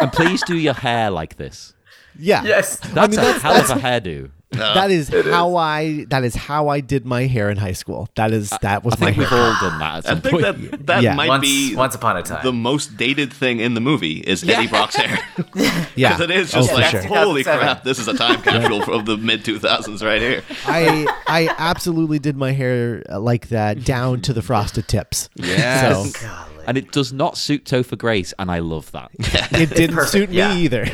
[0.00, 1.74] And please do your hair like this.
[2.18, 2.42] yeah.
[2.44, 2.78] yes.
[2.78, 4.30] That's I mean, a that's- hell that's- of a hairdo.
[4.52, 8.08] that is how I that is how I did my hair in high school.
[8.16, 10.32] That is that was I think my we've all done that at I some think
[10.42, 10.70] point.
[10.72, 11.14] that that Yeah.
[11.14, 12.42] might Once, be once upon a time.
[12.42, 15.16] the most dated thing in the movie is Eddie Brock's hair.
[15.94, 17.02] Yeah, Because it is Oh, just for like, sure.
[17.02, 20.42] holy crap, this is a time capsule from the mid 2000s right here.
[20.66, 25.28] I I absolutely did my hair uh, like that down to the frosted tips.
[25.36, 26.12] Yes.
[26.12, 26.49] So Golly.
[26.70, 29.10] And it does not suit Topher Grace, and I love that.
[29.18, 30.54] it didn't Perfect, suit me yeah.
[30.54, 30.86] either.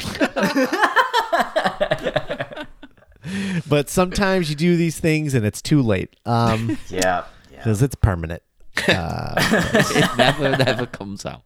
[3.68, 6.16] but sometimes you do these things and it's too late.
[6.24, 7.24] Um Yeah.
[7.52, 7.58] Yeah.
[7.58, 8.42] because it's permanent.
[8.88, 11.42] it never, never comes out.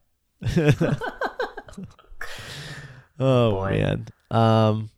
[3.19, 3.71] Oh Boy.
[3.71, 4.07] man.
[4.31, 4.91] Um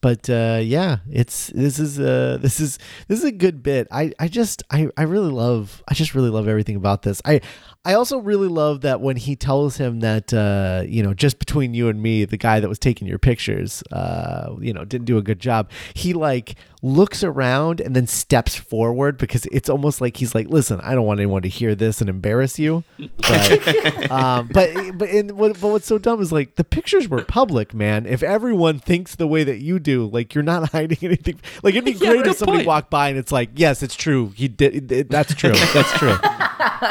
[0.00, 3.86] but uh yeah, it's this is uh this is this is a good bit.
[3.92, 7.22] I I just I I really love I just really love everything about this.
[7.24, 7.42] I
[7.84, 11.74] I also really love that when he tells him that uh you know just between
[11.74, 15.18] you and me the guy that was taking your pictures uh you know didn't do
[15.18, 15.68] a good job.
[15.94, 16.54] He like
[16.84, 21.06] looks around and then steps forward because it's almost like he's like listen, I don't
[21.06, 22.84] want anyone to hear this and embarrass you.
[23.18, 27.74] But um but but what but what's so dumb is like the pictures were public,
[27.74, 28.06] man.
[28.06, 31.40] If everyone thinks the way that you do, like you're not hiding anything.
[31.64, 32.68] Like it'd be Yeah, great if somebody point.
[32.68, 34.32] walked by and it's like, yes, it's true.
[34.36, 34.92] He did.
[34.92, 35.50] It, that's true.
[35.74, 36.14] That's true.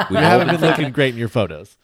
[0.09, 1.77] We You haven't been been looking great in your photos.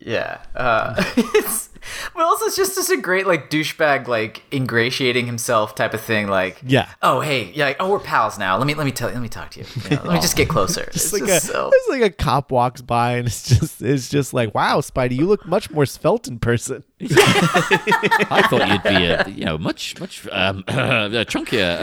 [0.00, 0.38] Yeah.
[0.54, 1.70] Uh, it's,
[2.14, 6.28] but also it's just just a great like douchebag like ingratiating himself type of thing.
[6.28, 6.88] Like Yeah.
[7.02, 7.66] Oh hey, yeah.
[7.66, 8.56] Like, oh, we're pals now.
[8.56, 9.14] Let me let me tell you.
[9.14, 9.66] Let me talk to you.
[9.84, 10.82] You know, let me just get closer.
[10.88, 11.70] It's it's like just a so.
[11.72, 15.26] it's like a cop walks by and it's just it's just like, wow, Spidey, you
[15.26, 16.84] look much more svelte in person.
[17.00, 21.78] I thought you'd be, a, you know, much, much um, chunkier.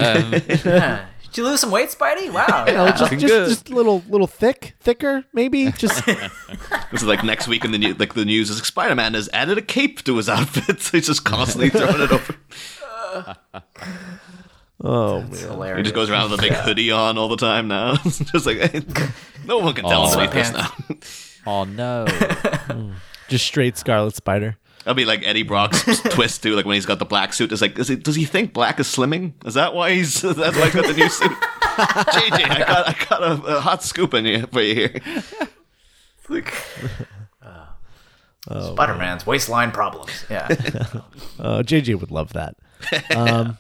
[1.01, 2.31] Um, Did you lose some weight, Spidey?
[2.33, 2.63] Wow.
[2.65, 3.49] You know, just Looking just, good.
[3.49, 5.69] just a little little thick, thicker, maybe.
[5.77, 6.21] Just This
[6.93, 9.29] is like next week in the new, like the news is like Spider Man has
[9.33, 12.36] added a cape to his outfit, so he's just constantly throwing it over.
[14.81, 15.51] oh It's man.
[15.51, 15.77] hilarious.
[15.79, 17.95] He just goes around with a big hoodie on all the time now.
[18.05, 18.73] It's just like
[19.45, 20.05] no one can tell Oh.
[20.05, 20.71] us like this now.
[21.45, 22.05] Oh no!
[22.07, 22.93] Hmm.
[23.27, 24.57] Just straight Scarlet Spider.
[24.86, 26.55] That'll be like Eddie Brock's twist too.
[26.55, 28.79] Like when he's got the black suit, it's like, is he, does he think black
[28.79, 29.33] is slimming?
[29.43, 30.21] Is that why he's?
[30.21, 31.31] That's why he got the new suit.
[31.31, 35.01] JJ, I got, I got a, a hot scoop in you for you here.
[36.29, 36.53] Like,
[38.47, 40.23] Spider-Man's waistline problems.
[40.29, 40.47] Yeah.
[41.39, 42.55] Uh, JJ would love that.
[43.15, 43.57] Um,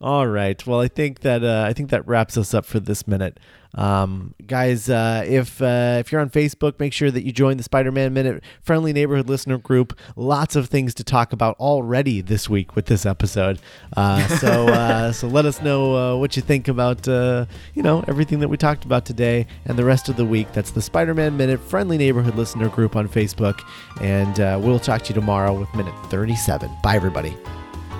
[0.00, 0.64] all right.
[0.66, 3.38] Well, I think that uh, I think that wraps us up for this minute,
[3.74, 4.88] um, guys.
[4.88, 8.42] Uh, if uh, if you're on Facebook, make sure that you join the Spider-Man Minute
[8.62, 9.98] Friendly Neighborhood Listener Group.
[10.16, 13.60] Lots of things to talk about already this week with this episode.
[13.96, 18.04] Uh, so uh, so let us know uh, what you think about uh, you know
[18.08, 20.52] everything that we talked about today and the rest of the week.
[20.52, 23.60] That's the Spider-Man Minute Friendly Neighborhood Listener Group on Facebook,
[24.00, 26.70] and uh, we'll talk to you tomorrow with minute 37.
[26.82, 27.36] Bye, everybody.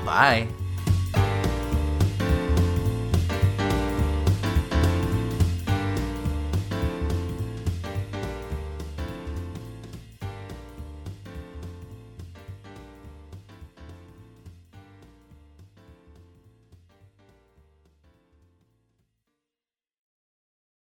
[0.05, 0.49] Bye.